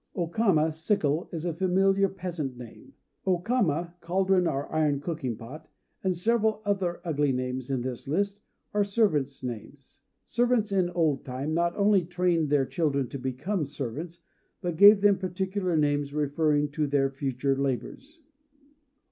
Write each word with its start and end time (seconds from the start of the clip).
O 0.15 0.25
Kama 0.25 0.71
(Sickle) 0.73 1.29
is 1.31 1.45
a 1.45 1.53
familiar 1.53 2.09
peasant 2.09 2.57
name. 2.57 2.93
O 3.27 3.37
Kama 3.37 3.93
(caldron, 4.01 4.47
or 4.47 4.65
iron 4.73 4.99
cooking 4.99 5.35
pot), 5.35 5.69
and 6.03 6.15
several 6.17 6.63
other 6.65 7.01
ugly 7.05 7.31
names 7.31 7.69
in 7.69 7.81
this 7.83 8.07
list 8.07 8.39
are 8.73 8.83
servants' 8.83 9.43
names. 9.43 10.01
Servants 10.25 10.71
in 10.71 10.89
old 10.89 11.23
time 11.23 11.53
not 11.53 11.77
only 11.77 12.03
trained 12.03 12.49
their 12.49 12.65
children 12.65 13.09
to 13.09 13.19
become 13.19 13.63
servants, 13.63 14.21
but 14.59 14.75
gave 14.75 15.01
them 15.01 15.19
particular 15.19 15.77
names 15.77 16.15
referring 16.15 16.71
to 16.71 16.87
their 16.87 17.11
future 17.11 17.55
labors. 17.55 18.19